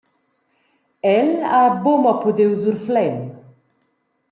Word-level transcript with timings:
El 1.13 1.29
ha 1.55 1.61
buca 1.83 2.01
mo 2.03 2.13
pudiu 2.23 2.51
sur 2.63 2.75
Flem. 2.87 3.17